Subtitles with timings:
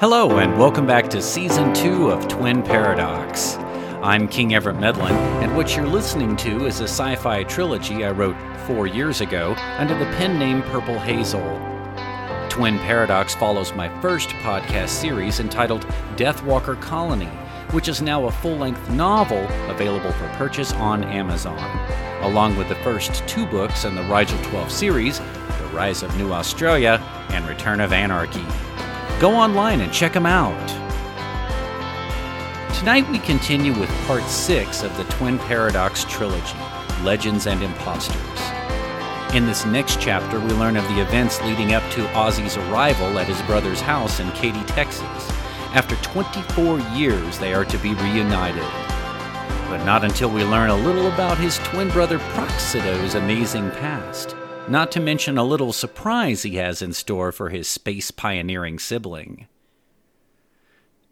[0.00, 3.56] Hello, and welcome back to Season 2 of Twin Paradox.
[4.00, 5.10] I'm King Everett Medlin,
[5.42, 9.56] and what you're listening to is a sci fi trilogy I wrote four years ago
[9.76, 11.42] under the pen name Purple Hazel.
[12.48, 15.84] Twin Paradox follows my first podcast series entitled
[16.14, 17.26] Deathwalker Colony,
[17.72, 21.58] which is now a full length novel available for purchase on Amazon,
[22.22, 26.32] along with the first two books in the Rigel 12 series The Rise of New
[26.32, 28.46] Australia and Return of Anarchy.
[29.20, 30.68] Go online and check them out.
[32.78, 36.56] Tonight we continue with part 6 of the Twin Paradox trilogy
[37.02, 38.14] Legends and Imposters.
[39.34, 43.26] In this next chapter, we learn of the events leading up to Ozzy's arrival at
[43.26, 45.02] his brother's house in Katy, Texas.
[45.74, 48.62] After 24 years, they are to be reunited.
[49.68, 54.36] But not until we learn a little about his twin brother Proxido's amazing past
[54.70, 59.46] not to mention a little surprise he has in store for his space pioneering sibling.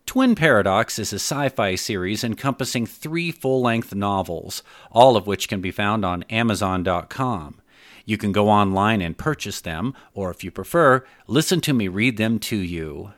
[0.04, 5.48] Twin Paradox is a sci fi series encompassing three full length novels, all of which
[5.48, 7.60] can be found on Amazon.com.
[8.04, 12.18] You can go online and purchase them, or if you prefer, listen to me read
[12.18, 13.12] them to you.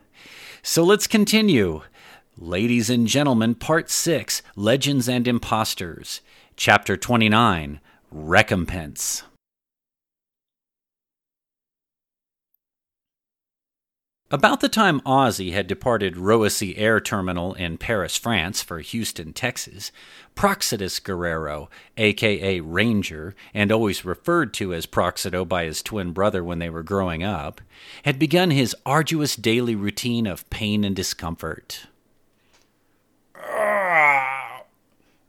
[0.63, 1.83] So let's continue.
[2.37, 6.21] Ladies and gentlemen, Part 6 Legends and Imposters,
[6.55, 7.79] Chapter 29
[8.11, 9.23] Recompense.
[14.31, 19.91] About the time Ozzy had departed Roissy Air Terminal in Paris, France for Houston, Texas,
[20.35, 26.59] Proxidus Guerrero, aka Ranger, and always referred to as Proxido by his twin brother when
[26.59, 27.59] they were growing up,
[28.03, 31.87] had begun his arduous daily routine of pain and discomfort.
[33.35, 34.61] Ah,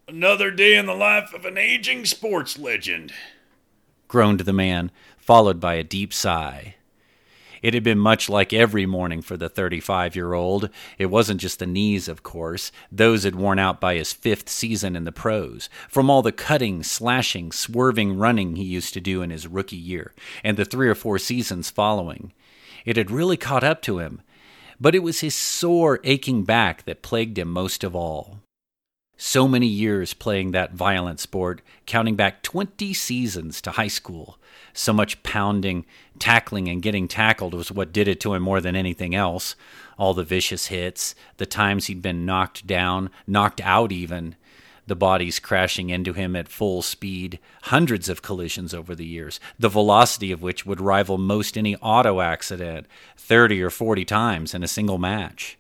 [0.07, 3.15] another day in the life of an aging sports legend,
[4.09, 6.75] groaned the man, followed by a deep sigh.
[7.63, 10.71] It had been much like every morning for the 35 year old.
[10.99, 12.73] It wasn't just the knees, of course.
[12.91, 16.83] Those had worn out by his fifth season in the pros, from all the cutting,
[16.83, 20.95] slashing, swerving running he used to do in his rookie year, and the three or
[20.95, 22.33] four seasons following.
[22.85, 24.23] It had really caught up to him.
[24.81, 28.41] But it was his sore, aching back that plagued him most of all.
[29.23, 34.39] So many years playing that violent sport, counting back 20 seasons to high school.
[34.73, 35.85] So much pounding,
[36.19, 39.57] tackling, and getting tackled was what did it to him more than anything else.
[39.99, 44.37] All the vicious hits, the times he'd been knocked down, knocked out even,
[44.87, 49.69] the bodies crashing into him at full speed, hundreds of collisions over the years, the
[49.69, 52.87] velocity of which would rival most any auto accident,
[53.19, 55.59] 30 or 40 times in a single match.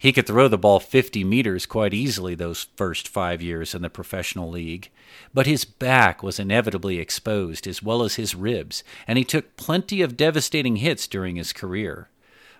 [0.00, 3.90] He could throw the ball 50 meters quite easily those first five years in the
[3.90, 4.88] professional league.
[5.34, 10.00] But his back was inevitably exposed, as well as his ribs, and he took plenty
[10.00, 12.08] of devastating hits during his career.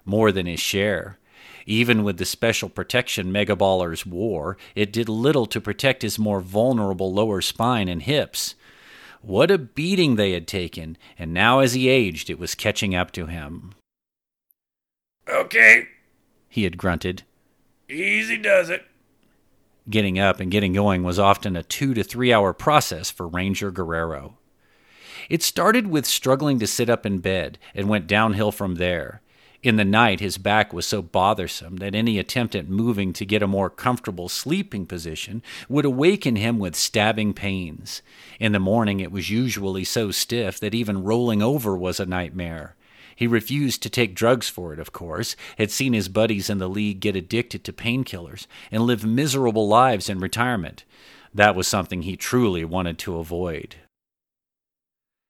[0.04, 1.18] More than his share.
[1.64, 7.10] Even with the special protection Megaballers wore, it did little to protect his more vulnerable
[7.10, 8.54] lower spine and hips.
[9.22, 13.12] What a beating they had taken, and now as he aged, it was catching up
[13.12, 13.72] to him.
[15.26, 15.88] Okay,
[16.50, 17.22] he had grunted.
[17.90, 18.84] Easy does it.
[19.88, 23.70] Getting up and getting going was often a two to three hour process for Ranger
[23.70, 24.38] Guerrero.
[25.28, 29.22] It started with struggling to sit up in bed and went downhill from there.
[29.62, 33.42] In the night, his back was so bothersome that any attempt at moving to get
[33.42, 38.00] a more comfortable sleeping position would awaken him with stabbing pains.
[38.38, 42.74] In the morning, it was usually so stiff that even rolling over was a nightmare.
[43.20, 46.70] He refused to take drugs for it, of course, had seen his buddies in the
[46.70, 50.84] league get addicted to painkillers and live miserable lives in retirement.
[51.34, 53.76] That was something he truly wanted to avoid.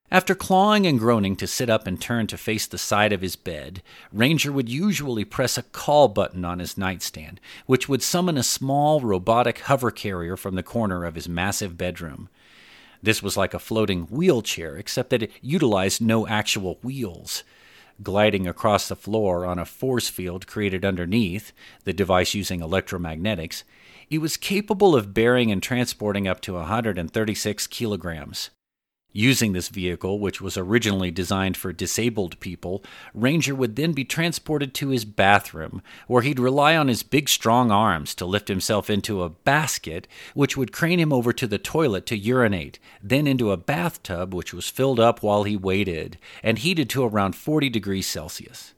[0.08, 3.34] After clawing and groaning to sit up and turn to face the side of his
[3.34, 8.44] bed, Ranger would usually press a call button on his nightstand, which would summon a
[8.44, 12.28] small robotic hover carrier from the corner of his massive bedroom.
[13.02, 17.42] This was like a floating wheelchair, except that it utilized no actual wheels
[18.02, 21.52] gliding across the floor on a force field created underneath,
[21.84, 23.62] the device using electromagnetics,
[24.08, 28.50] it was capable of bearing and transporting up to 136 kilograms.
[29.12, 34.72] Using this vehicle, which was originally designed for disabled people, Ranger would then be transported
[34.74, 39.24] to his bathroom, where he'd rely on his big, strong arms to lift himself into
[39.24, 43.56] a basket, which would crane him over to the toilet to urinate, then into a
[43.56, 48.74] bathtub, which was filled up while he waited, and heated to around 40 degrees Celsius.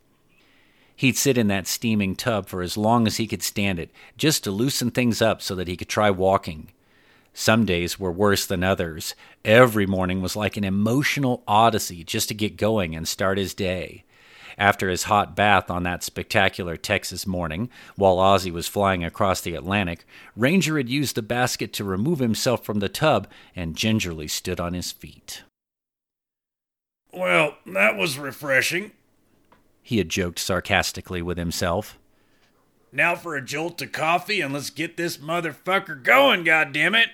[0.97, 4.45] He'd sit in that steaming tub for as long as he could stand it, just
[4.45, 6.69] to loosen things up so that he could try walking.
[7.35, 9.15] Some days were worse than others.
[9.45, 14.05] Every morning was like an emotional odyssey just to get going and start his day.
[14.59, 19.55] After his hot bath on that spectacular Texas morning, while Ozzy was flying across the
[19.55, 20.05] Atlantic,
[20.37, 23.27] Ranger had used the basket to remove himself from the tub
[23.57, 25.43] and gingerly stood on his feet.
[27.13, 28.93] Well, that was refreshing.
[29.83, 31.99] He had joked sarcastically with himself.
[32.93, 37.07] Now for a jolt of coffee and let's get this motherfucker going, goddammit.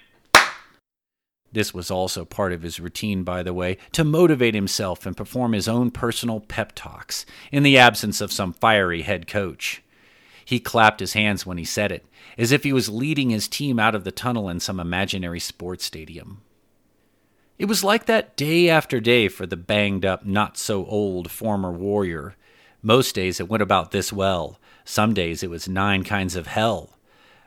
[1.53, 5.53] This was also part of his routine, by the way, to motivate himself and perform
[5.53, 9.83] his own personal pep talks, in the absence of some fiery head coach.
[10.45, 12.07] He clapped his hands when he said it,
[12.37, 15.85] as if he was leading his team out of the tunnel in some imaginary sports
[15.85, 16.43] stadium.
[17.59, 21.73] It was like that day after day for the banged up, not so old former
[21.73, 22.37] warrior.
[22.83, 24.61] Most days it went about this well.
[24.85, 26.98] Some days it was nine kinds of hell.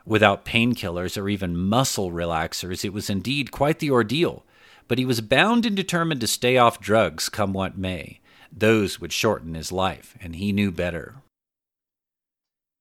[0.05, 4.45] Without painkillers or even muscle relaxers, it was indeed quite the ordeal,
[4.87, 8.19] but he was bound and determined to stay off drugs come what may.
[8.51, 11.15] Those would shorten his life, and he knew better.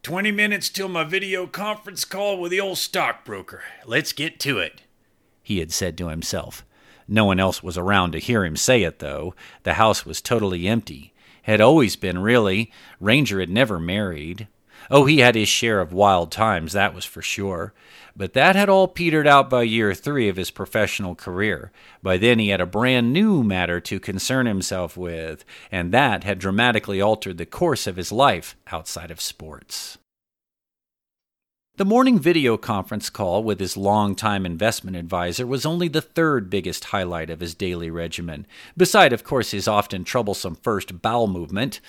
[0.02, 3.62] Twenty minutes till my video conference call with the old stockbroker.
[3.84, 4.82] Let's get to it,
[5.42, 6.64] he had said to himself.
[7.06, 9.34] No one else was around to hear him say it, though.
[9.64, 11.12] The house was totally empty.
[11.42, 12.72] Had always been, really.
[12.98, 14.48] Ranger had never married.
[14.90, 17.72] Oh, he had his share of wild times, that was for sure.
[18.16, 21.70] But that had all petered out by year three of his professional career.
[22.02, 26.40] By then he had a brand new matter to concern himself with, and that had
[26.40, 29.96] dramatically altered the course of his life outside of sports.
[31.76, 36.86] The morning video conference call with his longtime investment advisor was only the third biggest
[36.86, 38.44] highlight of his daily regimen,
[38.76, 41.80] beside, of course, his often troublesome first bowel movement.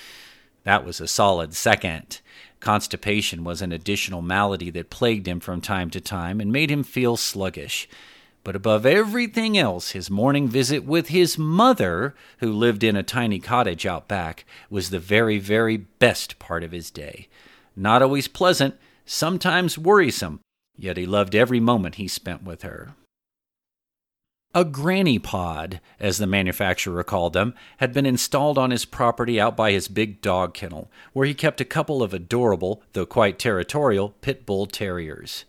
[0.63, 2.21] That was a solid second.
[2.61, 6.83] Constipation was an additional malady that plagued him from time to time and made him
[6.83, 7.89] feel sluggish.
[8.43, 13.39] But above everything else, his morning visit with his mother, who lived in a tiny
[13.39, 17.27] cottage out back, was the very, very best part of his day.
[17.75, 18.75] Not always pleasant,
[19.05, 20.39] sometimes worrisome,
[20.77, 22.93] yet he loved every moment he spent with her.
[24.53, 29.55] A granny pod, as the manufacturer called them, had been installed on his property out
[29.55, 34.09] by his big dog kennel, where he kept a couple of adorable, though quite territorial,
[34.19, 35.45] pit bull terriers.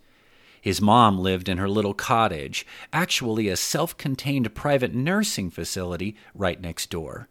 [0.60, 6.60] His mom lived in her little cottage, actually a self contained private nursing facility right
[6.60, 7.28] next door.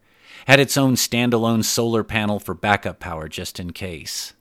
[0.48, 4.34] Had its own standalone solar panel for backup power just in case.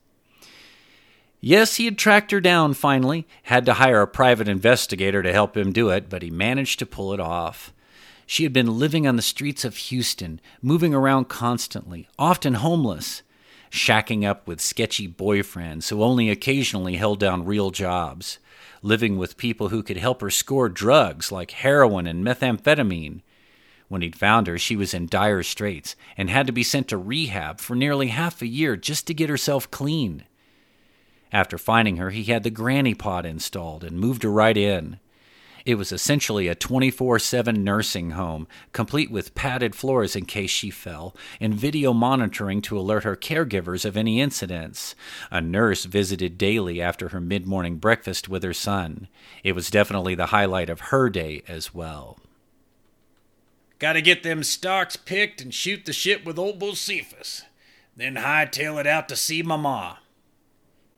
[1.40, 5.56] Yes, he had tracked her down finally, had to hire a private investigator to help
[5.56, 7.72] him do it, but he managed to pull it off.
[8.26, 13.22] She had been living on the streets of Houston, moving around constantly, often homeless,
[13.70, 18.38] shacking up with sketchy boyfriends who only occasionally held down real jobs,
[18.82, 23.22] living with people who could help her score drugs like heroin and methamphetamine.
[23.88, 26.98] When he'd found her, she was in dire straits and had to be sent to
[26.98, 30.24] rehab for nearly half a year just to get herself clean.
[31.32, 34.98] After finding her, he had the granny pod installed and moved her right in.
[35.64, 40.70] It was essentially a 24 7 nursing home, complete with padded floors in case she
[40.70, 44.94] fell, and video monitoring to alert her caregivers of any incidents.
[45.30, 49.08] A nurse visited daily after her mid morning breakfast with her son.
[49.44, 52.18] It was definitely the highlight of her day as well.
[53.78, 57.42] Gotta get them stocks picked and shoot the shit with old Bocephus.
[57.96, 59.98] Then hightail it out to see Mama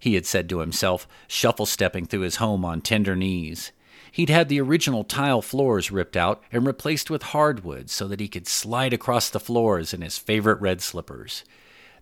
[0.03, 3.71] he had said to himself, shuffle stepping through his home on tender knees.
[4.11, 8.27] He'd had the original tile floors ripped out and replaced with hardwood so that he
[8.27, 11.45] could slide across the floors in his favorite red slippers.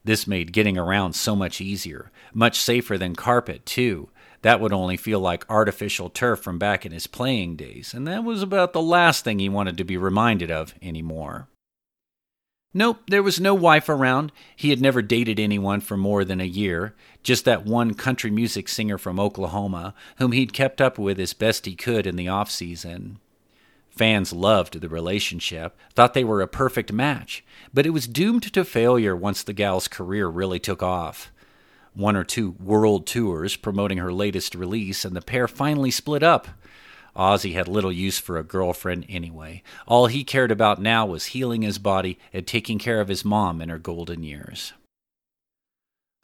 [0.02, 4.08] This made getting around so much easier, much safer than carpet, too.
[4.40, 8.24] That would only feel like artificial turf from back in his playing days, and that
[8.24, 11.49] was about the last thing he wanted to be reminded of anymore.
[12.72, 14.30] Nope, there was no wife around.
[14.54, 18.68] He had never dated anyone for more than a year, just that one country music
[18.68, 22.48] singer from Oklahoma, whom he'd kept up with as best he could in the off
[22.48, 23.18] season.
[23.90, 28.64] Fans loved the relationship, thought they were a perfect match, but it was doomed to
[28.64, 31.32] failure once the gal's career really took off.
[31.92, 36.46] One or two world tours promoting her latest release, and the pair finally split up.
[37.16, 39.62] Ozzy had little use for a girlfriend anyway.
[39.86, 43.60] All he cared about now was healing his body and taking care of his mom
[43.60, 44.72] in her golden years.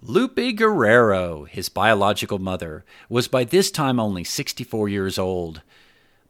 [0.02, 5.62] Lupe Guerrero, his biological mother, was by this time only 64 years old.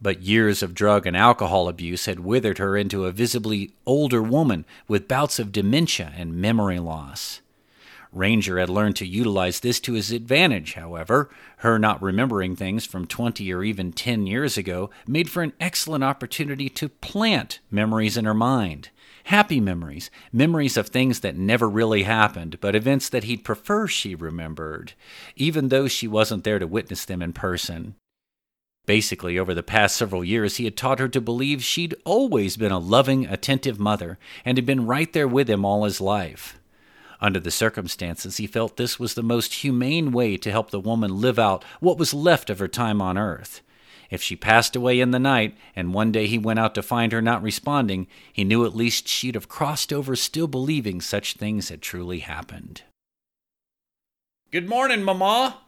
[0.00, 4.64] But years of drug and alcohol abuse had withered her into a visibly older woman
[4.86, 7.40] with bouts of dementia and memory loss.
[8.16, 11.28] Ranger had learned to utilize this to his advantage, however.
[11.58, 16.02] Her not remembering things from 20 or even 10 years ago made for an excellent
[16.02, 18.88] opportunity to plant memories in her mind.
[19.24, 24.14] Happy memories, memories of things that never really happened, but events that he'd prefer she
[24.14, 24.94] remembered,
[25.34, 27.96] even though she wasn't there to witness them in person.
[28.86, 32.72] Basically, over the past several years, he had taught her to believe she'd always been
[32.72, 36.58] a loving, attentive mother and had been right there with him all his life.
[37.20, 41.20] Under the circumstances, he felt this was the most humane way to help the woman
[41.20, 43.62] live out what was left of her time on earth.
[44.10, 47.12] If she passed away in the night, and one day he went out to find
[47.12, 51.70] her not responding, he knew at least she'd have crossed over still believing such things
[51.70, 52.82] had truly happened.
[54.52, 55.58] Good morning, Mama,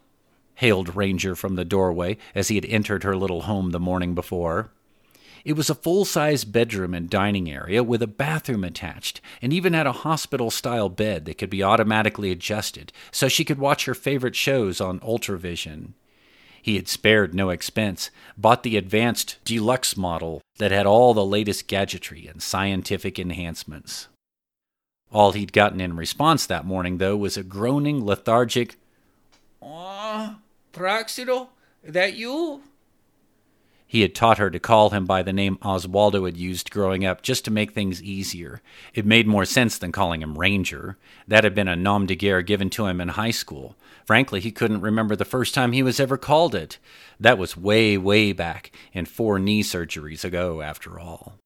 [0.55, 4.71] hailed Ranger from the doorway as he had entered her little home the morning before.
[5.45, 9.73] It was a full size bedroom and dining area with a bathroom attached, and even
[9.73, 13.95] had a hospital style bed that could be automatically adjusted so she could watch her
[13.95, 15.95] favorite shows on Ultravision.
[16.61, 21.67] He had spared no expense, bought the advanced deluxe model that had all the latest
[21.69, 24.09] gadgetry and scientific enhancements.
[25.11, 28.77] All he'd gotten in response that morning, though, was a groaning, lethargic,
[29.63, 30.39] Aw,
[30.73, 31.49] Proxido,
[31.83, 32.63] that you?
[33.91, 37.23] He had taught her to call him by the name Oswaldo had used growing up
[37.23, 38.61] just to make things easier.
[38.93, 40.99] It made more sense than calling him Ranger.
[41.27, 43.77] That had been a nom de guerre given to him in high school.
[44.05, 46.77] Frankly, he couldn't remember the first time he was ever called it.
[47.19, 51.37] That was way, way back, and four knee surgeries ago, after all.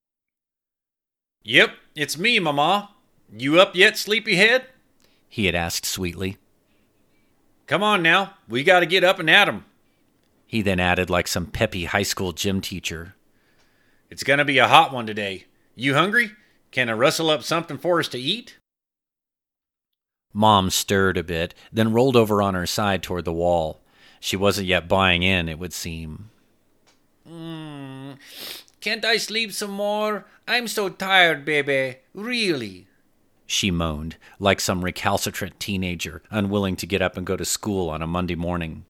[1.45, 2.91] Yep, it's me, Mama.
[3.33, 4.67] You up yet, sleepyhead?
[5.29, 6.39] He had asked sweetly.
[7.69, 9.65] Come on now, we gotta get up and at 'em
[10.53, 13.15] he then added like some peppy high school gym teacher.
[14.11, 15.47] It's going to be a hot one today.
[15.75, 16.33] You hungry?
[16.71, 18.59] Can I rustle up something for us to eat?
[20.35, 23.81] Mom stirred a bit, then rolled over on her side toward the wall.
[24.21, 26.29] She wasn't yet buying in, it would seem.
[27.27, 28.19] Mm,
[28.83, 30.27] can't I sleep some more?
[30.47, 31.97] I'm so tired, baby.
[32.13, 32.89] Really?
[33.47, 38.03] She moaned, like some recalcitrant teenager, unwilling to get up and go to school on
[38.03, 38.85] a Monday morning.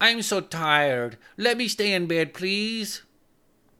[0.00, 1.16] I'm so tired.
[1.36, 3.02] Let me stay in bed, please.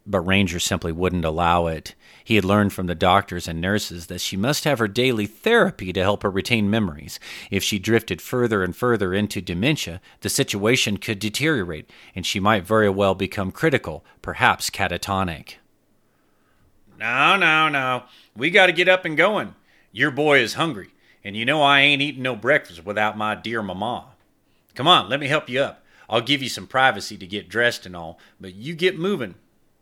[0.05, 1.95] But Ranger simply wouldn't allow it.
[2.25, 5.93] He had learned from the doctors and nurses that she must have her daily therapy
[5.93, 7.21] to help her retain memories.
[7.51, 12.67] If she drifted further and further into dementia, the situation could deteriorate, and she might
[12.67, 15.55] very well become critical, perhaps catatonic.
[16.99, 18.05] No, no, no.
[18.35, 19.55] We got to get up and going.
[19.93, 20.89] Your boy is hungry,
[21.23, 24.07] and you know I ain't eating no breakfast without my dear mama.
[24.75, 25.85] Come on, let me help you up.
[26.09, 29.35] I'll give you some privacy to get dressed and all, but you get moving.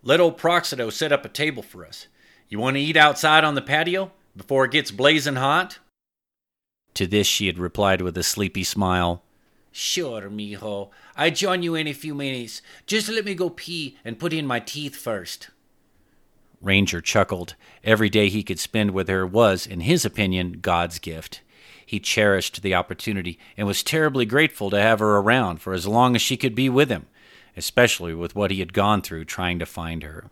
[0.03, 2.09] Let old Proxido set up a table for us.
[2.49, 5.79] You want to eat outside on the patio before it gets blazing hot?
[6.95, 9.23] To this she had replied with a sleepy smile.
[9.73, 10.91] Sure, mijo.
[11.17, 12.63] I join you in a few minutes.
[12.87, 15.51] Just let me go pee and put in my teeth first.
[16.63, 17.55] Ranger chuckled.
[17.85, 21.43] Every day he could spend with her was, in his opinion, God's gift.
[21.87, 26.17] He cherished the opportunity and was terribly grateful to have her around for as long
[26.17, 27.07] as she could be with him,
[27.57, 30.25] especially with what he had gone through trying to find her.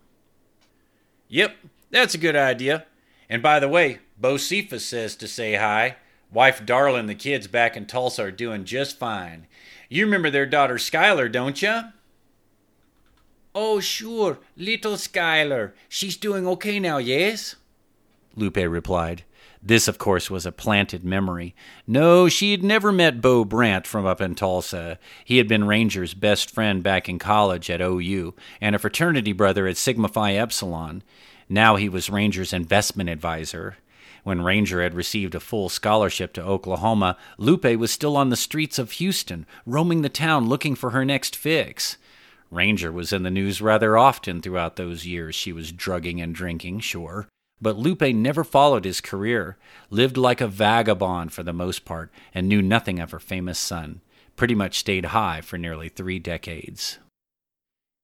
[1.29, 1.57] Yep,
[1.91, 2.87] that's a good idea.
[3.31, 5.97] And by the way, Bocephus says to say hi.
[6.33, 9.47] Wife Darla and the kids back in Tulsa are doing just fine.
[9.89, 11.83] You remember their daughter Skylar, don't you?
[13.55, 15.73] Oh, sure, little Skylar.
[15.89, 17.55] She's doing okay now, yes?
[18.35, 19.23] Lupe replied.
[19.67, 21.55] This, of course, was a planted memory.
[21.87, 24.99] No, she had never met Bo Brandt from up in Tulsa.
[25.25, 29.67] He had been Ranger's best friend back in college at OU and a fraternity brother
[29.67, 31.03] at Sigma Phi Epsilon.
[31.49, 33.79] Now he was Ranger's investment advisor.
[34.23, 38.79] When Ranger had received a full scholarship to Oklahoma, Lupe was still on the streets
[38.79, 41.97] of Houston, roaming the town looking for her next fix.
[42.51, 46.81] Ranger was in the news rather often throughout those years she was drugging and drinking,
[46.81, 47.29] sure.
[47.65, 49.57] But Lupe never followed his career,
[49.89, 54.03] lived like a vagabond for the most part, and knew nothing of her famous son.
[54.37, 56.99] Pretty much stayed high for nearly three decades.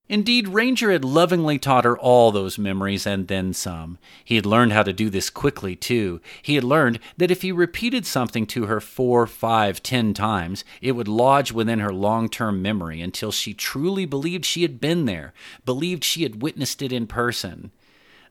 [0.08, 3.98] Indeed, Ranger had lovingly taught her all those memories and then some.
[4.24, 6.22] He had learned how to do this quickly, too.
[6.40, 10.92] He had learned that if he repeated something to her four, five, ten times, it
[10.92, 15.34] would lodge within her long term memory until she truly believed she had been there,
[15.66, 17.72] believed she had witnessed it in person.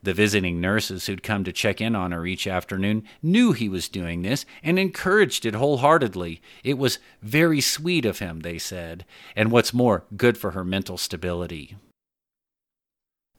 [0.02, 3.90] The visiting nurses who'd come to check in on her each afternoon knew he was
[3.90, 6.42] doing this and encouraged it wholeheartedly.
[6.64, 10.98] It was very sweet of him, they said, and what's more, good for her mental
[10.98, 11.76] stability.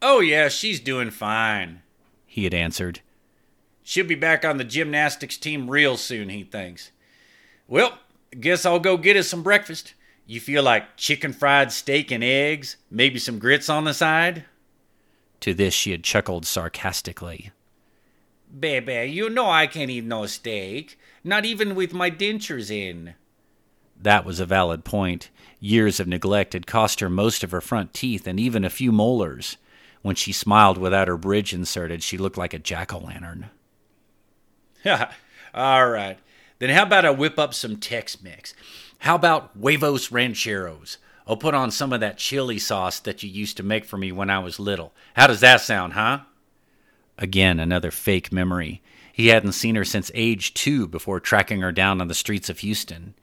[0.02, 1.83] Oh, yeah, she's doing fine,
[2.26, 3.00] he had answered.
[3.83, 6.90] She'll be back on the gymnastics team real soon, he thinks.
[7.67, 7.99] Well,
[8.38, 9.95] guess I'll go get us some breakfast.
[10.26, 14.45] You feel like chicken fried steak and eggs, maybe some grits on the side?
[15.40, 17.50] To this she had chuckled sarcastically.
[18.59, 23.14] Baby, you know I can't eat no steak, not even with my dentures in.
[24.00, 25.30] That was a valid point.
[25.61, 28.92] Years of neglect had cost her most of her front teeth and even a few
[28.92, 29.56] molars.
[30.02, 33.50] When she smiled without her bridge inserted, she looked like a jack o' lantern.
[35.54, 36.18] All right.
[36.59, 38.54] Then how about I whip up some Tex Mex?
[39.00, 40.99] How about huevos rancheros?
[41.27, 44.12] I'll put on some of that chili sauce that you used to make for me
[44.12, 44.93] when I was little.
[45.15, 46.21] How does that sound, huh?
[47.19, 48.83] Again, another fake memory.
[49.12, 52.61] He hadn't seen her since age two before tracking her down on the streets of
[52.61, 53.15] Houston.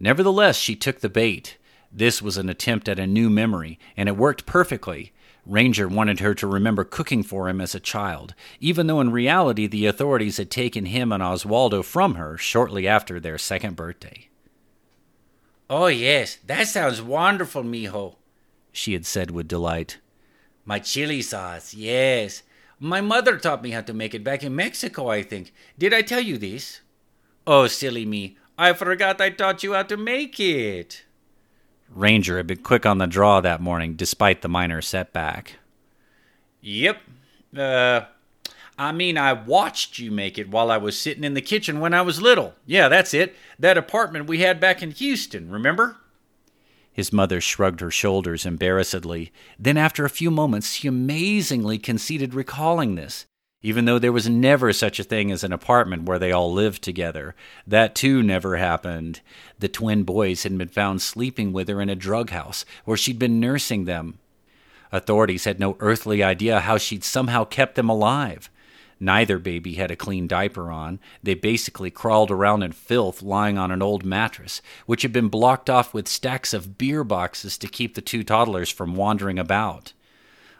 [0.00, 1.56] Nevertheless, she took the bait.
[1.92, 5.12] This was an attempt at a new memory, and it worked perfectly.
[5.46, 9.66] Ranger wanted her to remember cooking for him as a child, even though in reality
[9.66, 14.28] the authorities had taken him and Oswaldo from her shortly after their second birthday.
[15.74, 18.16] Oh, yes, that sounds wonderful, mijo,
[18.72, 19.96] she had said with delight.
[20.66, 22.42] My chili sauce, yes.
[22.78, 25.50] My mother taught me how to make it back in Mexico, I think.
[25.78, 26.82] Did I tell you this?
[27.46, 28.36] Oh, silly me.
[28.58, 31.04] I forgot I taught you how to make it.
[31.88, 35.54] Ranger had been quick on the draw that morning, despite the minor setback.
[36.60, 36.98] Yep.
[37.56, 38.02] Uh,
[38.78, 41.94] I mean, I watched you make it while I was sitting in the kitchen when
[41.94, 42.54] I was little.
[42.66, 43.36] Yeah, that's it.
[43.58, 45.96] That apartment we had back in Houston, remember?
[46.92, 49.32] His mother shrugged her shoulders embarrassedly.
[49.58, 53.26] Then, after a few moments, she amazingly conceded recalling this
[53.62, 56.82] even though there was never such a thing as an apartment where they all lived
[56.82, 57.34] together.
[57.66, 59.20] That too never happened.
[59.58, 63.18] The twin boys had been found sleeping with her in a drug house where she'd
[63.18, 64.18] been nursing them.
[64.90, 68.50] Authorities had no earthly idea how she'd somehow kept them alive.
[69.02, 71.00] Neither baby had a clean diaper on.
[71.24, 75.68] They basically crawled around in filth lying on an old mattress, which had been blocked
[75.68, 79.92] off with stacks of beer boxes to keep the two toddlers from wandering about.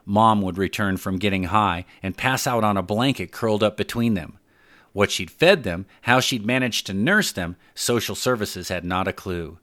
[0.04, 4.14] Mom would return from getting high and pass out on a blanket curled up between
[4.14, 4.40] them.
[4.92, 9.12] What she'd fed them, how she'd managed to nurse them, social services had not a
[9.12, 9.58] clue.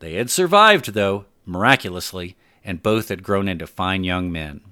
[0.00, 4.62] They had survived, though, miraculously, and both had grown into fine young men.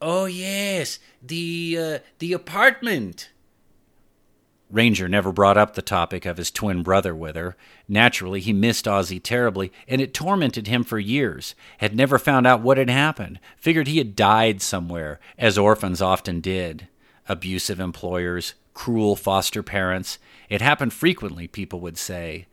[0.00, 3.30] Oh, yes, the, uh, the apartment,
[4.70, 7.56] Ranger never brought up the topic of his twin brother with her.
[7.88, 11.54] Naturally, he missed Ozzy terribly, and it tormented him for years.
[11.78, 13.40] Had never found out what had happened.
[13.56, 16.86] Figured he had died somewhere, as orphans often did.
[17.28, 20.18] Abusive employers, cruel foster parents.
[20.50, 22.46] It happened frequently, people would say.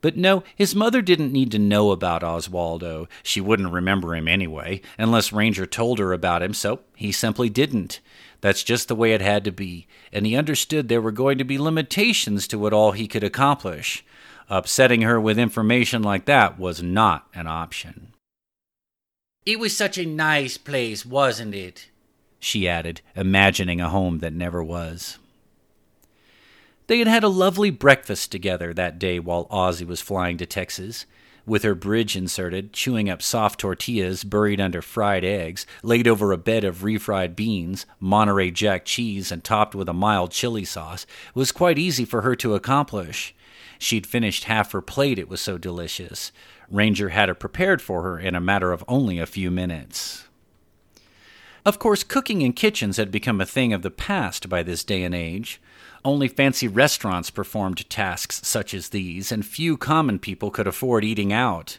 [0.00, 3.08] But no, his mother didn't need to know about Oswaldo.
[3.22, 8.00] She wouldn't remember him anyway, unless Ranger told her about him, so he simply didn't.
[8.40, 11.44] That's just the way it had to be, and he understood there were going to
[11.44, 14.04] be limitations to what all he could accomplish.
[14.48, 18.12] Upsetting her with information like that was not an option.
[19.44, 21.90] It was such a nice place, wasn't it?
[22.38, 25.18] She added, imagining a home that never was.
[26.88, 31.06] They had had a lovely breakfast together that day while Ozzy was flying to Texas
[31.44, 36.38] with her bridge inserted, chewing up soft tortillas buried under fried eggs, laid over a
[36.38, 41.52] bed of refried beans, Monterey Jack cheese, and topped with a mild chili sauce, was
[41.52, 43.34] quite easy for her to accomplish.
[43.78, 46.32] She'd finished half her plate, it was so delicious.
[46.70, 50.27] Ranger had it prepared for her in a matter of only a few minutes.
[51.68, 55.02] Of course, cooking in kitchens had become a thing of the past by this day
[55.02, 55.60] and age.
[56.02, 61.30] Only fancy restaurants performed tasks such as these, and few common people could afford eating
[61.30, 61.78] out.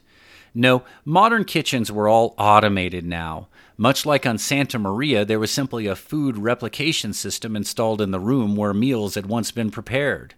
[0.53, 3.47] No, modern kitchens were all automated now.
[3.77, 8.19] Much like on Santa Maria, there was simply a food replication system installed in the
[8.19, 10.35] room where meals had once been prepared.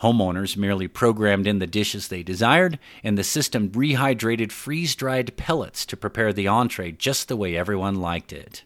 [0.00, 5.84] Homeowners merely programmed in the dishes they desired, and the system rehydrated freeze dried pellets
[5.84, 8.62] to prepare the entree just the way everyone liked it.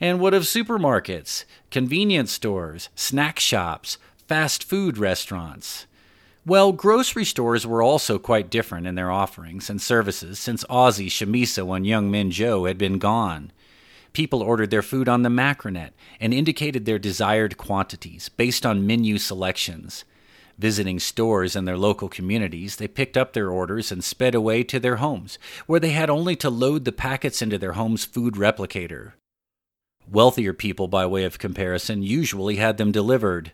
[0.00, 5.86] And what of supermarkets, convenience stores, snack shops, fast food restaurants?
[6.46, 11.76] Well, grocery stores were also quite different in their offerings and services since Ozzy, Chamiso,
[11.76, 13.52] and Young Min Joe had been gone.
[14.14, 19.18] People ordered their food on the Macronet and indicated their desired quantities based on menu
[19.18, 20.06] selections.
[20.58, 24.80] Visiting stores in their local communities, they picked up their orders and sped away to
[24.80, 29.12] their homes, where they had only to load the packets into their home's food replicator.
[30.10, 33.52] Wealthier people, by way of comparison, usually had them delivered.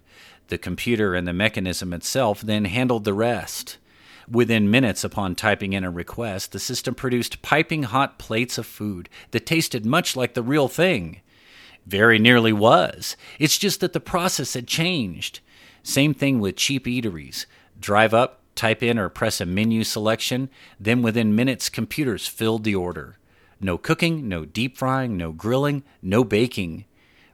[0.49, 3.77] The computer and the mechanism itself then handled the rest.
[4.29, 9.09] Within minutes upon typing in a request, the system produced piping hot plates of food
[9.33, 11.21] that tasted much like the real thing.
[11.87, 13.17] Very nearly was.
[13.39, 15.41] It's just that the process had changed.
[15.83, 17.47] Same thing with cheap eateries.
[17.79, 20.49] Drive up, type in or press a menu selection,
[20.81, 23.19] then within minutes, computers filled the order.
[23.61, 26.85] No cooking, no deep frying, no grilling, no baking.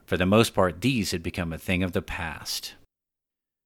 [0.05, 2.75] For the most part, these had become a thing of the past.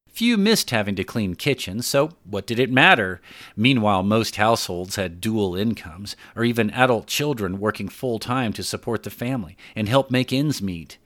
[0.09, 3.21] Few missed having to clean kitchens, so what did it matter?
[3.55, 9.03] Meanwhile, most households had dual incomes, or even adult children working full time to support
[9.03, 10.97] the family and help make ends meet.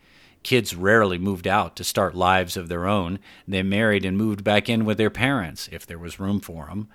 [0.43, 3.19] Kids rarely moved out to start lives of their own.
[3.47, 6.87] They married and moved back in with their parents, if there was room for them.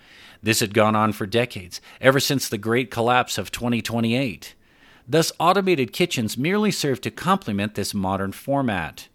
[0.43, 4.55] This had gone on for decades, ever since the great collapse of 2028.
[5.09, 9.09] Thus, automated kitchens merely served to complement this modern format.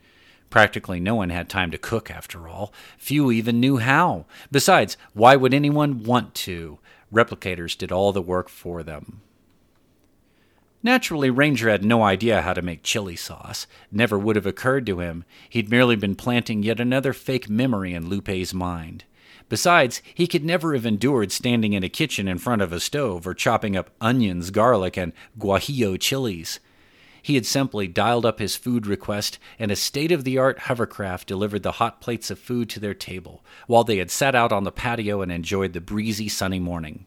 [0.50, 2.74] Practically no one had time to cook, after all.
[2.98, 4.26] Few even knew how.
[4.52, 6.80] Besides, why would anyone want to?
[7.14, 9.22] Replicators did all the work for them.
[10.84, 13.68] Naturally, Ranger had no idea how to make chili sauce.
[13.92, 15.26] Never would have occurred to him.
[15.48, 19.04] He'd merely been planting yet another fake memory in Lupe's mind.
[19.48, 23.28] Besides, he could never have endured standing in a kitchen in front of a stove
[23.28, 26.60] or chopping up onions, garlic, and guajillo chilies.
[27.22, 31.28] He had simply dialed up his food request, and a state of the art hovercraft
[31.28, 34.64] delivered the hot plates of food to their table, while they had sat out on
[34.64, 37.06] the patio and enjoyed the breezy, sunny morning.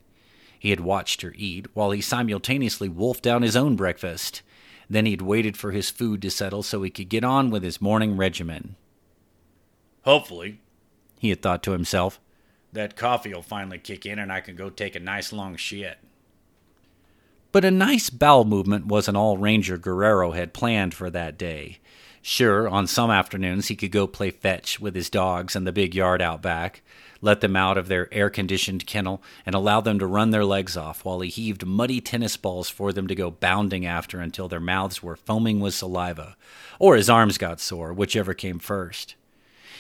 [0.64, 4.40] He had watched her eat, while he simultaneously wolfed down his own breakfast.
[4.88, 7.83] Then he'd waited for his food to settle so he could get on with his
[7.83, 8.77] morning regimen.
[10.05, 10.62] Hopefully,
[11.18, 12.18] he had thought to himself,
[12.72, 15.98] that coffee will finally kick in and I can go take a nice long shit.
[17.53, 21.81] But a nice bowel movement wasn't all Ranger Guerrero had planned for that day.
[22.22, 25.94] Sure, on some afternoons he could go play fetch with his dogs in the big
[25.94, 26.81] yard out back,
[27.25, 30.77] let them out of their air conditioned kennel, and allow them to run their legs
[30.77, 34.61] off while he heaved muddy tennis balls for them to go bounding after until their
[34.61, 36.37] mouths were foaming with saliva,
[36.79, 39.15] or his arms got sore, whichever came first.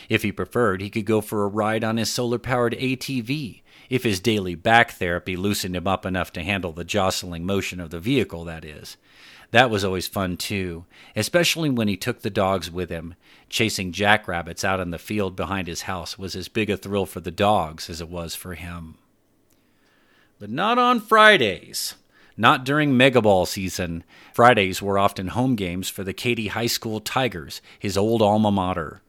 [0.08, 4.02] If he preferred, he could go for a ride on his solar powered ATV, if
[4.02, 8.00] his daily back therapy loosened him up enough to handle the jostling motion of the
[8.00, 8.96] vehicle, that is.
[9.54, 13.14] That was always fun, too, especially when he took the dogs with him.
[13.48, 17.20] Chasing jackrabbits out in the field behind his house was as big a thrill for
[17.20, 18.96] the dogs as it was for him.
[20.40, 21.94] But not on Fridays.
[22.36, 24.02] Not during Mega Ball season.
[24.32, 29.02] Fridays were often home games for the Katy High School Tigers, his old alma mater.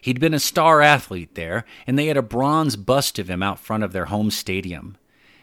[0.00, 3.58] He'd been a star athlete there, and they had a bronze bust of him out
[3.58, 4.96] front of their home stadium.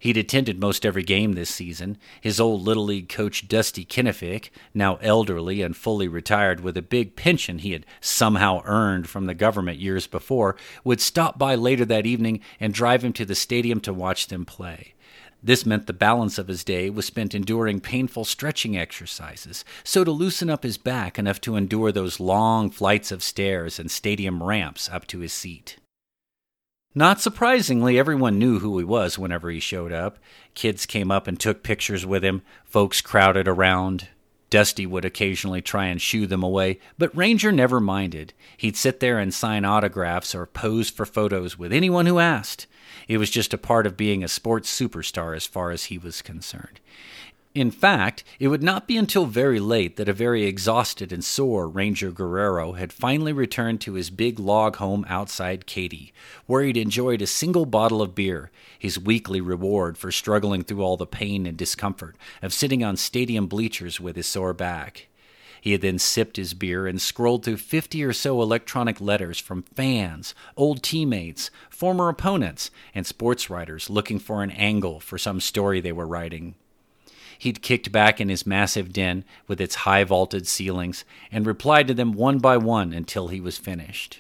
[0.06, 1.98] He'd attended most every game this season.
[2.22, 7.16] His old Little League coach, Dusty Kinnefick, now elderly and fully retired with a big
[7.16, 12.06] pension he had somehow earned from the government years before, would stop by later that
[12.06, 14.94] evening and drive him to the stadium to watch them play.
[15.42, 20.12] This meant the balance of his day was spent enduring painful stretching exercises, so to
[20.12, 24.88] loosen up his back enough to endure those long flights of stairs and stadium ramps
[24.88, 25.78] up to his seat.
[26.98, 30.18] Not surprisingly, everyone knew who he was whenever he showed up.
[30.54, 34.08] Kids came up and took pictures with him, folks crowded around.
[34.50, 38.32] Dusty would occasionally try and shoo them away, but Ranger never minded.
[38.56, 42.66] He'd sit there and sign autographs or pose for photos with anyone who asked.
[43.10, 46.22] It was just a part of being a sports superstar as far as he was
[46.22, 46.80] concerned.
[47.56, 51.70] In fact, it would not be until very late that a very exhausted and sore
[51.70, 56.12] Ranger Guerrero had finally returned to his big log home outside Katy,
[56.48, 60.98] where he'd enjoyed a single bottle of beer, his weekly reward for struggling through all
[60.98, 65.08] the pain and discomfort of sitting on stadium bleachers with his sore back.
[65.62, 69.64] He had then sipped his beer and scrolled through 50 or so electronic letters from
[69.64, 75.80] fans, old teammates, former opponents, and sports writers looking for an angle for some story
[75.80, 76.56] they were writing.
[77.38, 81.94] He'd kicked back in his massive den with its high vaulted ceilings and replied to
[81.94, 84.20] them one by one until he was finished.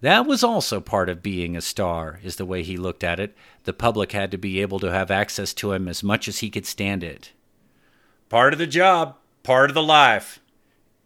[0.00, 3.36] That was also part of being a star, is the way he looked at it.
[3.64, 6.48] The public had to be able to have access to him as much as he
[6.48, 7.32] could stand it.
[8.30, 10.40] Part of the job, part of the life,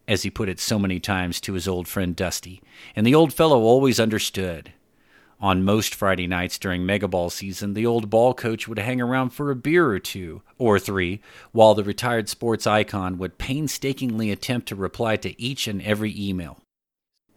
[0.06, 2.62] as he put it so many times to his old friend Dusty,
[2.94, 4.72] and the old fellow always understood.
[5.44, 9.28] On most Friday nights during Mega Ball season, the old ball coach would hang around
[9.28, 11.20] for a beer or two, or three,
[11.52, 16.63] while the retired sports icon would painstakingly attempt to reply to each and every email.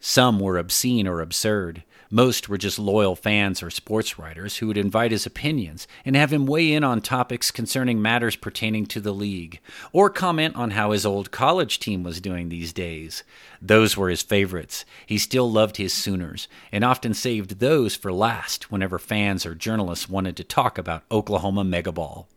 [0.10, 4.78] Some were obscene or absurd, most were just loyal fans or sports writers who would
[4.78, 9.12] invite his opinions and have him weigh in on topics concerning matters pertaining to the
[9.12, 9.60] league,
[9.92, 13.26] or comment on how his old college team was doing these days.
[13.62, 14.86] Those were his favorites.
[15.06, 20.08] He still loved his Sooners, and often saved those for last whenever fans or journalists
[20.08, 22.28] wanted to talk about Oklahoma Megaball.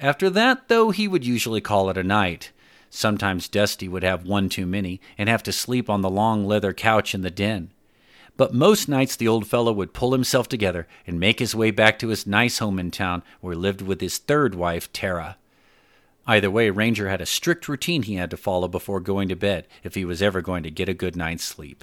[0.00, 2.50] After that, though, he would usually call it a night.
[2.90, 6.72] Sometimes Dusty would have one too many and have to sleep on the long leather
[6.72, 7.70] couch in the den
[8.38, 11.98] but most nights the old fellow would pull himself together and make his way back
[11.98, 15.36] to his nice home in town where he lived with his third wife, Tara.
[16.24, 19.66] Either way, Ranger had a strict routine he had to follow before going to bed
[19.82, 21.82] if he was ever going to get a good night's sleep.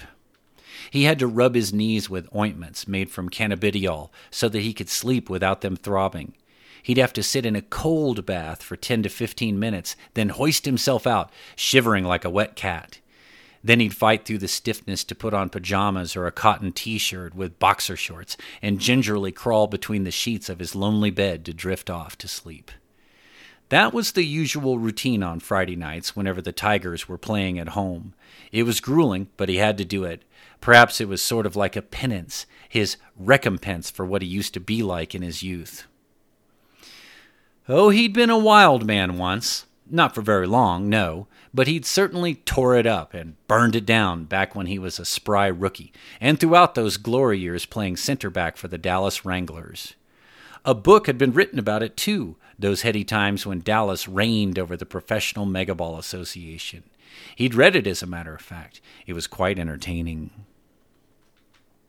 [0.90, 4.88] He had to rub his knees with ointments made from cannabidiol so that he could
[4.88, 6.32] sleep without them throbbing.
[6.86, 10.66] He'd have to sit in a cold bath for 10 to 15 minutes, then hoist
[10.66, 13.00] himself out, shivering like a wet cat.
[13.64, 17.34] Then he'd fight through the stiffness to put on pajamas or a cotton t shirt
[17.34, 21.90] with boxer shorts and gingerly crawl between the sheets of his lonely bed to drift
[21.90, 22.70] off to sleep.
[23.70, 28.14] That was the usual routine on Friday nights whenever the Tigers were playing at home.
[28.52, 30.22] It was grueling, but he had to do it.
[30.60, 34.60] Perhaps it was sort of like a penance, his recompense for what he used to
[34.60, 35.88] be like in his youth.
[37.68, 39.66] Oh, he'd been a wild man once.
[39.88, 44.24] Not for very long, no, but he'd certainly tore it up and burned it down
[44.24, 48.56] back when he was a spry rookie, and throughout those glory years playing center back
[48.56, 49.94] for the Dallas Wranglers.
[50.64, 54.76] A book had been written about it, too, those heady times when Dallas reigned over
[54.76, 56.82] the Professional Megaball Association.
[57.34, 58.80] He'd read it, as a matter of fact.
[59.06, 60.30] It was quite entertaining.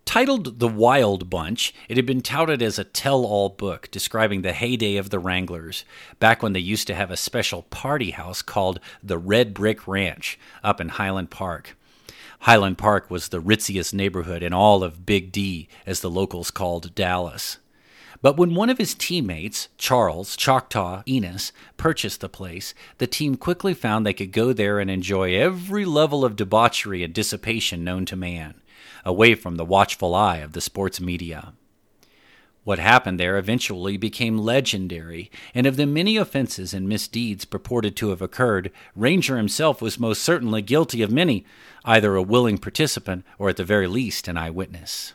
[0.08, 4.54] Titled The Wild Bunch, it had been touted as a tell all book describing the
[4.54, 5.84] heyday of the Wranglers,
[6.18, 10.40] back when they used to have a special party house called the Red Brick Ranch
[10.64, 11.76] up in Highland Park.
[12.40, 16.96] Highland Park was the ritziest neighborhood in all of Big D, as the locals called
[16.96, 17.58] Dallas.
[18.22, 23.74] But when one of his teammates, Charles Choctaw Enos, purchased the place, the team quickly
[23.74, 28.16] found they could go there and enjoy every level of debauchery and dissipation known to
[28.16, 28.56] man
[29.06, 31.54] away from the watchful eye of the sports media.
[32.68, 38.10] What happened there eventually became legendary, and of the many offenses and misdeeds purported to
[38.10, 41.46] have occurred, Ranger himself was most certainly guilty of many,
[41.86, 45.14] either a willing participant or at the very least an eyewitness.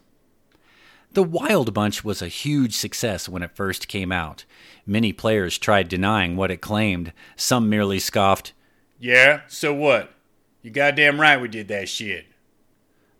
[1.13, 4.47] The Wild Bunch was a huge success when it first came out.
[4.87, 7.13] Many players tried denying what it claimed.
[7.37, 8.55] Some merely scoffed,
[8.99, 10.15] Yeah, so what?
[10.63, 12.32] You goddamn right we did that shit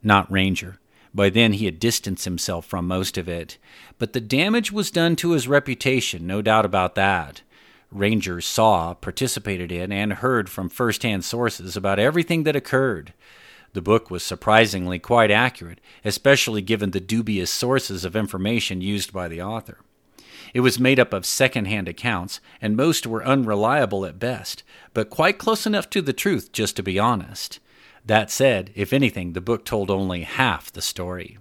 [0.03, 0.79] not Ranger.
[1.15, 3.59] By then he had distanced himself from most of it,
[3.99, 7.43] but the damage was done to his reputation, no doubt about that.
[7.91, 13.13] Ranger saw, participated in, and heard from first hand sources about everything that occurred.
[13.75, 19.29] The book was surprisingly quite accurate, especially given the dubious sources of information used by
[19.29, 19.79] the author.
[20.55, 24.63] It was made up of second hand accounts, and most were unreliable at best,
[24.93, 27.61] but quite close enough to the truth just to be honest.
[28.05, 31.39] That said, if anything, the book told only half the story.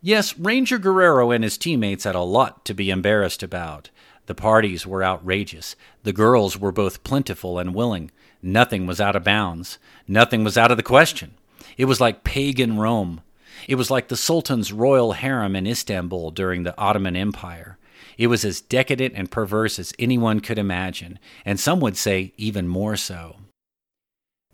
[0.00, 3.90] Yes, Ranger Guerrero and his teammates had a lot to be embarrassed about.
[4.26, 5.76] The parties were outrageous.
[6.02, 8.10] The girls were both plentiful and willing.
[8.42, 9.78] Nothing was out of bounds.
[10.08, 11.34] Nothing was out of the question.
[11.78, 13.22] It was like pagan Rome.
[13.68, 17.78] It was like the Sultan's royal harem in Istanbul during the Ottoman Empire.
[18.18, 22.68] It was as decadent and perverse as anyone could imagine, and some would say even
[22.68, 23.36] more so.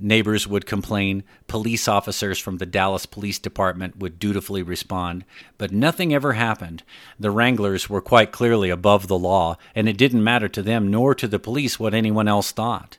[0.02, 5.26] Neighbors would complain, police officers from the Dallas Police Department would dutifully respond,
[5.58, 6.82] but nothing ever happened.
[7.18, 11.14] The Wranglers were quite clearly above the law, and it didn't matter to them nor
[11.14, 12.96] to the police what anyone else thought.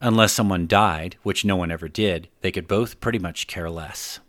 [0.00, 4.20] Unless someone died, which no one ever did, they could both pretty much care less.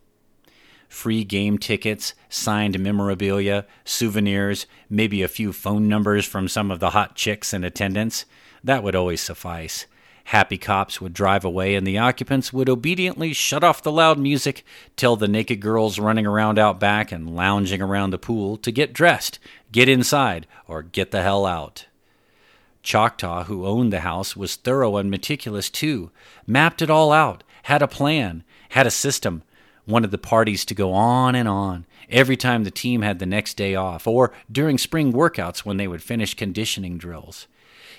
[0.90, 6.92] Free game tickets, signed memorabilia, souvenirs, maybe a few phone numbers from some of the
[6.92, 8.26] hot chicks in attendance,
[8.64, 9.86] that would always suffice.
[10.30, 14.66] Happy cops would drive away, and the occupants would obediently shut off the loud music,
[14.96, 18.92] tell the naked girls running around out back and lounging around the pool to get
[18.92, 19.38] dressed,
[19.72, 21.86] get inside, or get the hell out.
[22.82, 26.10] Choctaw, who owned the house, was thorough and meticulous too,
[26.48, 29.44] mapped it all out, had a plan, had a system,
[29.86, 33.58] wanted the parties to go on and on, every time the team had the next
[33.58, 37.46] day off, or during spring workouts when they would finish conditioning drills.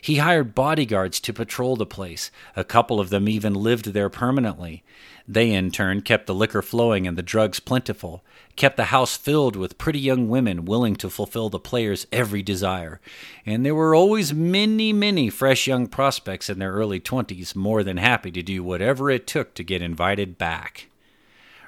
[0.01, 2.31] He hired bodyguards to patrol the place.
[2.55, 4.85] A couple of them even lived there permanently.
[5.29, 8.23] They, in turn, kept the liquor flowing and the drugs plentiful,
[8.55, 13.01] kept the house filled with pretty young women willing to fulfill the players' every desire.
[13.45, 17.97] And there were always many, many fresh young prospects in their early twenties more than
[17.97, 20.89] happy to do whatever it took to get invited back.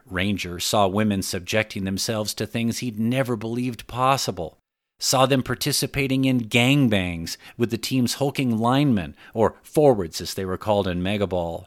[0.07, 4.58] Ranger saw women subjecting themselves to things he'd never believed possible
[4.99, 10.59] saw them participating in gangbangs with the team's hulking linemen, or forwards as they were
[10.59, 11.67] called in Megaball.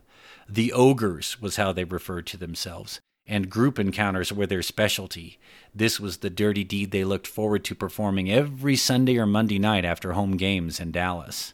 [0.50, 5.40] The ogres was how they referred to themselves, and group encounters were their specialty.
[5.74, 9.86] This was the dirty deed they looked forward to performing every Sunday or Monday night
[9.86, 11.54] after home games in Dallas.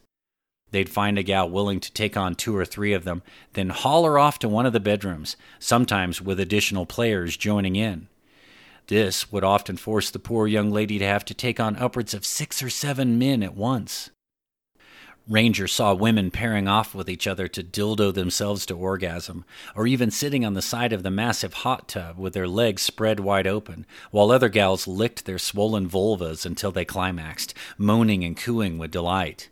[0.72, 3.22] They'd find a gal willing to take on two or three of them,
[3.54, 8.08] then haul her off to one of the bedrooms, sometimes with additional players joining in.
[8.88, 12.26] This would often force the poor young lady to have to take on upwards of
[12.26, 14.12] six or seven men at once.
[15.28, 19.44] Ranger saw women pairing off with each other to dildo themselves to orgasm,
[19.76, 23.20] or even sitting on the side of the massive hot tub with their legs spread
[23.20, 28.78] wide open, while other gals licked their swollen vulvas until they climaxed, moaning and cooing
[28.78, 29.50] with delight.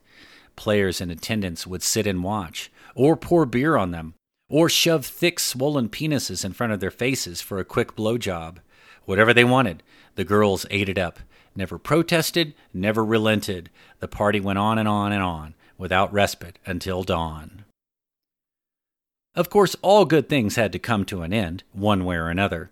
[0.55, 4.13] Players in attendance would sit and watch, or pour beer on them,
[4.47, 8.59] or shove thick, swollen penises in front of their faces for a quick blowjob.
[9.05, 9.83] Whatever they wanted,
[10.15, 11.19] the girls ate it up.
[11.55, 13.69] Never protested, never relented.
[13.99, 17.63] The party went on and on and on without respite until dawn.
[19.35, 22.71] Of course, all good things had to come to an end, one way or another.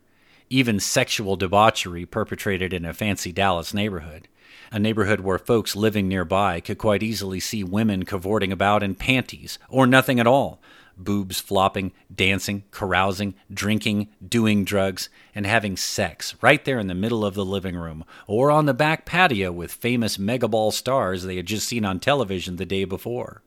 [0.50, 4.28] Even sexual debauchery perpetrated in a fancy Dallas neighborhood,
[4.72, 9.60] a neighborhood where folks living nearby could quite easily see women cavorting about in panties,
[9.68, 10.62] or nothing at all,
[10.98, 17.26] boobs flopping, dancing, carousing, drinking, doing drugs, and having sex right there in the middle
[17.26, 21.46] of the living room or on the back patio with famous megaball stars they had
[21.46, 23.42] just seen on television the day before.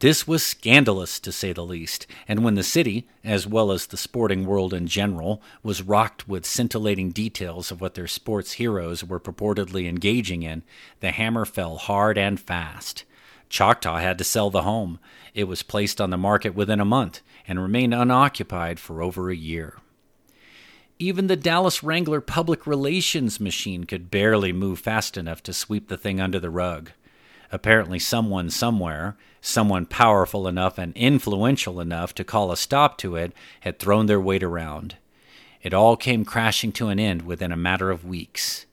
[0.00, 3.96] This was scandalous, to say the least, and when the city, as well as the
[3.96, 9.18] sporting world in general, was rocked with scintillating details of what their sports heroes were
[9.18, 10.64] purportedly engaging in,
[11.00, 13.04] the hammer fell hard and fast.
[13.48, 14.98] Choctaw had to sell the home.
[15.34, 19.36] It was placed on the market within a month and remained unoccupied for over a
[19.36, 19.78] year.
[20.98, 25.98] Even the Dallas Wrangler public relations machine could barely move fast enough to sweep the
[25.98, 26.92] thing under the rug.
[27.52, 33.32] Apparently, someone somewhere, someone powerful enough and influential enough to call a stop to it,
[33.60, 34.96] had thrown their weight around.
[35.62, 38.66] It all came crashing to an end within a matter of weeks.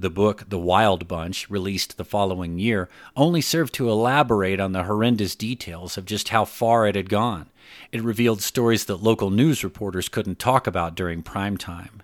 [0.00, 4.84] The book, The Wild Bunch, released the following year, only served to elaborate on the
[4.84, 7.50] horrendous details of just how far it had gone.
[7.92, 12.00] It revealed stories that local news reporters couldn't talk about during prime time.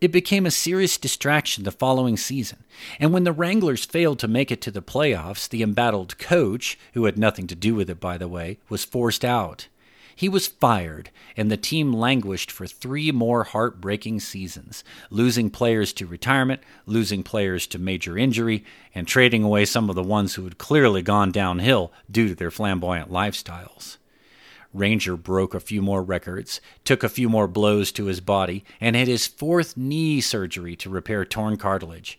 [0.00, 2.64] It became a serious distraction the following season,
[2.98, 7.04] and when the Wranglers failed to make it to the playoffs, the embattled coach, who
[7.04, 9.68] had nothing to do with it, by the way, was forced out.
[10.18, 16.06] He was fired, and the team languished for three more heartbreaking seasons, losing players to
[16.06, 20.56] retirement, losing players to major injury, and trading away some of the ones who had
[20.56, 23.98] clearly gone downhill due to their flamboyant lifestyles.
[24.72, 28.96] Ranger broke a few more records, took a few more blows to his body, and
[28.96, 32.18] had his fourth knee surgery to repair torn cartilage.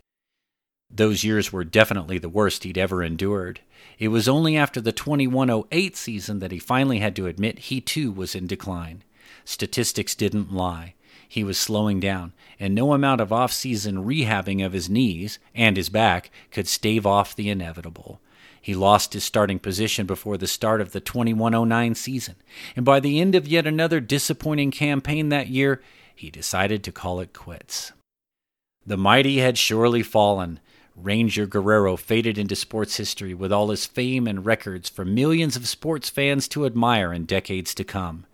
[0.89, 3.60] Those years were definitely the worst he'd ever endured.
[4.00, 8.12] It was only after the 2108 season that he finally had to admit he too
[8.12, 9.04] was in decline.
[9.45, 10.95] Statistics didn't lie.
[11.28, 15.76] He was slowing down, and no amount of off season rehabbing of his knees and
[15.76, 18.21] his back could stave off the inevitable.
[18.62, 22.36] He lost his starting position before the start of the 2109 season,
[22.76, 25.82] and by the end of yet another disappointing campaign that year,
[26.15, 27.91] he decided to call it quits.
[28.86, 30.60] The mighty had surely fallen,
[30.97, 35.67] Ranger Guerrero faded into sports history with all his fame and records for millions of
[35.67, 38.25] sports fans to admire in decades to come.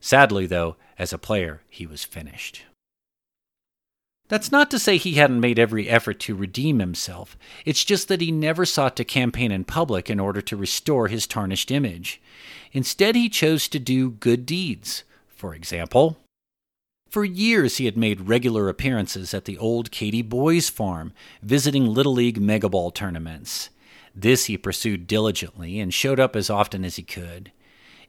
[0.00, 2.64] Sadly, though, as a player, he was finished.
[4.26, 7.38] That's not to say he hadn't made every effort to redeem himself.
[7.64, 11.26] It's just that he never sought to campaign in public in order to restore his
[11.26, 12.20] tarnished image.
[12.72, 15.04] Instead, he chose to do good deeds.
[15.28, 16.18] For example,
[17.08, 22.12] for years, he had made regular appearances at the old Katy Boys farm, visiting Little
[22.12, 23.70] League mega ball tournaments.
[24.14, 27.52] This he pursued diligently and showed up as often as he could.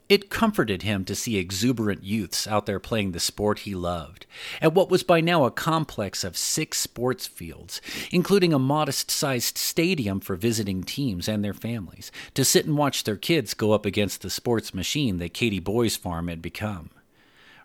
[0.10, 4.26] It comforted him to see exuberant youths out there playing the sport he loved,
[4.60, 7.80] at what was by now a complex of six sports fields,
[8.12, 13.04] including a modest sized stadium for visiting teams and their families, to sit and watch
[13.04, 16.90] their kids go up against the sports machine that Katy Boys Farm had become.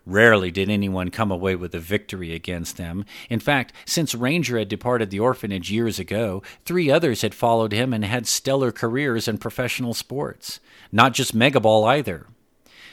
[0.05, 3.05] Rarely did anyone come away with a victory against them.
[3.27, 7.91] In fact, since Ranger had departed the orphanage years ago, three others had followed him
[7.91, 10.59] and had stellar careers in professional sports.
[10.91, 12.27] Not just Megaball either.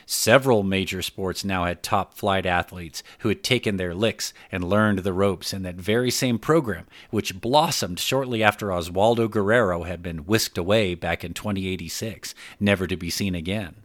[0.06, 5.00] Several major sports now had top flight athletes who had taken their licks and learned
[5.00, 10.24] the ropes in that very same program, which blossomed shortly after Oswaldo Guerrero had been
[10.24, 13.81] whisked away back in 2086, never to be seen again.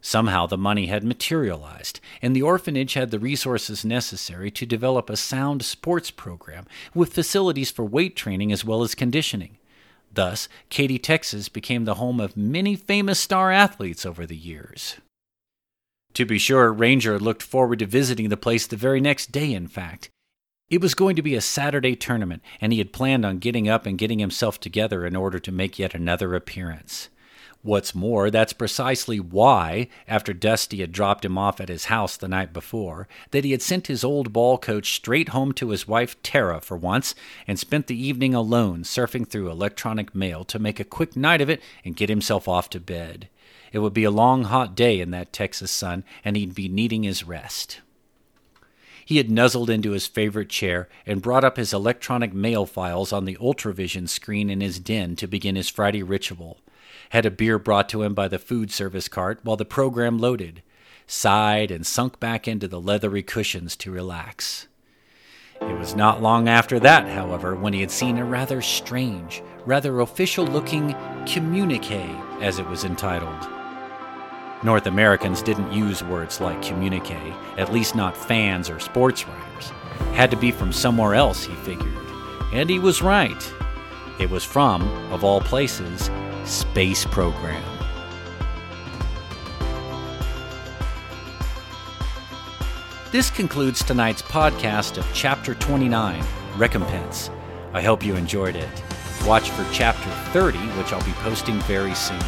[0.00, 5.16] Somehow the money had materialized, and the orphanage had the resources necessary to develop a
[5.16, 9.58] sound sports program with facilities for weight training as well as conditioning.
[10.12, 14.96] Thus, Katy, Texas became the home of many famous star athletes over the years.
[16.14, 19.68] To be sure, Ranger looked forward to visiting the place the very next day, in
[19.68, 20.08] fact.
[20.70, 23.86] It was going to be a Saturday tournament, and he had planned on getting up
[23.86, 27.08] and getting himself together in order to make yet another appearance.
[27.66, 32.28] What's more, that's precisely why, after Dusty had dropped him off at his house the
[32.28, 36.14] night before, that he had sent his old ball coach straight home to his wife
[36.22, 40.84] Tara for once and spent the evening alone surfing through electronic mail to make a
[40.84, 43.28] quick night of it and get himself off to bed.
[43.72, 47.02] It would be a long, hot day in that Texas sun, and he'd be needing
[47.02, 47.80] his rest.
[49.04, 53.24] He had nuzzled into his favorite chair and brought up his electronic mail files on
[53.24, 56.58] the Ultravision screen in his den to begin his Friday ritual
[57.10, 60.62] had a beer brought to him by the food service cart while the program loaded,
[61.06, 64.66] sighed, and sunk back into the leathery cushions to relax.
[65.60, 70.00] It was not long after that, however, when he had seen a rather strange, rather
[70.00, 70.94] official looking
[71.26, 73.48] communique, as it was entitled.
[74.62, 79.70] North Americans didn't use words like communique, at least not fans or sports writers.
[80.12, 81.92] Had to be from somewhere else, he figured.
[82.52, 83.52] And he was right.
[84.18, 86.10] It was from, of all places,
[86.46, 87.62] Space Program.
[93.12, 96.24] This concludes tonight's podcast of Chapter 29
[96.56, 97.30] Recompense.
[97.74, 98.82] I hope you enjoyed it.
[99.26, 102.22] Watch for Chapter 30, which I'll be posting very soon.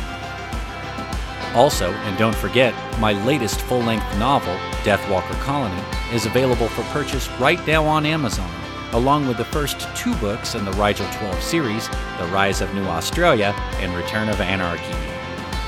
[1.55, 5.83] Also, and don't forget, my latest full length novel, Deathwalker Colony,
[6.13, 8.51] is available for purchase right now on Amazon
[8.93, 12.85] along with the first two books in the Rigel 12 series, The Rise of New
[12.85, 14.97] Australia and Return of Anarchy.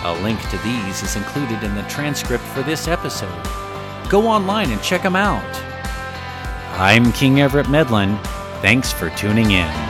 [0.04, 3.46] A link to these is included in the transcript for this episode.
[4.08, 5.44] Go online and check them out.
[6.78, 8.18] I'm King Everett Medlin.
[8.62, 9.89] Thanks for tuning in.